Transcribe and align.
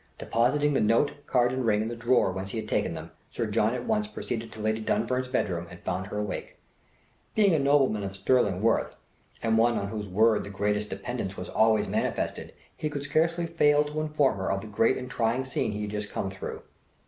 Depositing 0.17 0.73
the 0.73 0.81
note, 0.81 1.11
card, 1.27 1.53
and 1.53 1.63
ring 1.63 1.83
in 1.83 1.87
the 1.87 1.95
drawer 1.95 2.31
whence 2.31 2.49
he 2.49 2.57
had 2.57 2.67
taken 2.67 2.95
them, 2.95 3.11
Sir 3.29 3.45
John 3.45 3.75
at 3.75 3.85
once 3.85 4.07
proceeded 4.07 4.51
to 4.51 4.59
Lady 4.59 4.81
Dunfern's 4.81 5.27
bedroom, 5.27 5.67
and 5.69 5.79
found 5.81 6.07
her 6.07 6.17
awake. 6.17 6.57
Being 7.35 7.53
a 7.53 7.59
nobleman 7.59 8.01
of 8.03 8.15
sterling 8.15 8.63
worth, 8.63 8.95
and 9.43 9.59
one 9.59 9.77
on 9.77 9.89
whose 9.89 10.07
word 10.07 10.43
the 10.43 10.49
greatest 10.49 10.89
dependence 10.89 11.37
was 11.37 11.49
always 11.49 11.87
manifested, 11.87 12.51
he 12.75 12.89
could 12.89 13.03
scarcely 13.03 13.45
fail 13.45 13.83
to 13.83 14.01
inform 14.01 14.37
her 14.37 14.51
of 14.51 14.61
the 14.61 14.67
great 14.67 14.97
and 14.97 15.07
trying 15.07 15.45
scene 15.45 15.71
he 15.71 15.83
had 15.83 15.91
just 15.91 16.09
come 16.09 16.31
through. 16.31 16.63